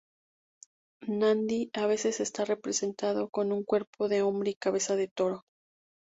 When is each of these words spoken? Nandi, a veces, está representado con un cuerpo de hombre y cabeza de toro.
Nandi, 1.07 1.69
a 1.75 1.85
veces, 1.85 2.21
está 2.21 2.43
representado 2.43 3.29
con 3.29 3.51
un 3.53 3.63
cuerpo 3.63 4.09
de 4.09 4.23
hombre 4.23 4.49
y 4.49 4.55
cabeza 4.55 4.95
de 4.95 5.07
toro. 5.07 5.43